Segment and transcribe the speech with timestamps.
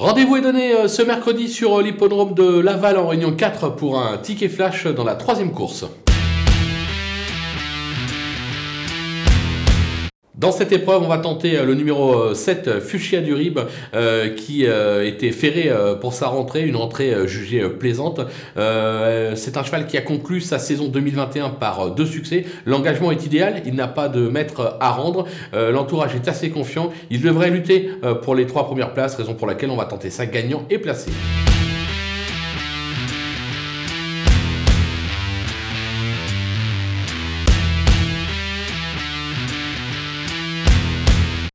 [0.00, 4.16] Rendez-vous est donné euh, ce mercredi sur l'hippodrome de Laval en Réunion 4 pour un
[4.18, 5.86] ticket flash dans la troisième course.
[10.38, 13.58] Dans cette épreuve, on va tenter euh, le numéro 7, euh, Fuchsia du Rib,
[13.92, 18.20] euh, qui était ferré pour sa rentrée, une rentrée jugée plaisante.
[18.56, 22.44] c'est un cheval qui a conclu sa saison 2021 par deux succès.
[22.66, 25.26] L'engagement est idéal, il n'a pas de maître à rendre.
[25.52, 26.90] L'entourage est assez confiant.
[27.10, 27.90] Il devrait lutter
[28.22, 31.10] pour les trois premières places, raison pour laquelle on va tenter ça gagnant et placé.